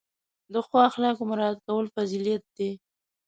[0.53, 2.71] د ښو اخلاقو مراعت کول فضیلت دی.